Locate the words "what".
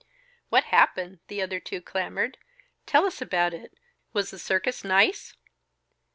0.49-0.63